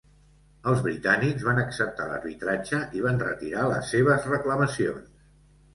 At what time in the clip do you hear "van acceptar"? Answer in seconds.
1.49-2.07